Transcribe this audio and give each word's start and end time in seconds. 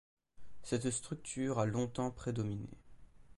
Cette 0.63 0.89
structure 0.89 1.59
a 1.59 1.67
longtemps 1.67 2.09
prédominé. 2.09 2.71